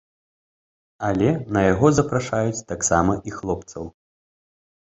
Але 1.09 1.29
на 1.57 1.61
яго 1.73 1.87
запрашаюць 1.99 2.65
таксама 2.73 3.19
і 3.33 3.35
хлопцаў. 3.37 3.83